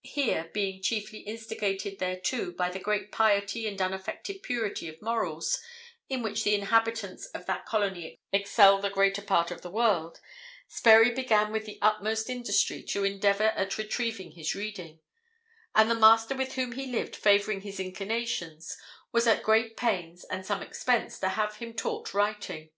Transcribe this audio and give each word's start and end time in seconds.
Here, 0.00 0.50
being 0.54 0.80
chiefly 0.80 1.18
instigated 1.18 1.98
thereto 1.98 2.50
by 2.50 2.70
the 2.70 2.78
great 2.78 3.12
piety 3.12 3.66
and 3.68 3.78
unaffected 3.78 4.42
purity 4.42 4.88
of 4.88 5.02
morals 5.02 5.60
in 6.08 6.22
which 6.22 6.44
the 6.44 6.54
inhabitants 6.54 7.26
of 7.34 7.44
that 7.44 7.66
colony 7.66 8.18
excel 8.32 8.80
the 8.80 8.88
greater 8.88 9.20
part 9.20 9.50
of 9.50 9.60
the 9.60 9.70
world, 9.70 10.18
Sperry 10.66 11.10
began 11.10 11.52
with 11.52 11.66
the 11.66 11.78
utmost 11.82 12.30
industry 12.30 12.82
to 12.84 13.04
endeavour 13.04 13.50
at 13.54 13.76
retrieving 13.76 14.30
his 14.30 14.54
reading; 14.54 15.00
and 15.74 15.90
the 15.90 15.94
master 15.94 16.34
with 16.34 16.54
whom 16.54 16.72
he 16.72 16.86
lived 16.86 17.14
favouring 17.14 17.60
his 17.60 17.78
inclinations, 17.78 18.78
was 19.12 19.26
at 19.26 19.42
great 19.42 19.76
pains 19.76 20.24
and 20.24 20.46
some 20.46 20.62
expense 20.62 21.18
to 21.18 21.28
have 21.28 21.56
him 21.56 21.74
taught 21.74 22.14
writing. 22.14 22.70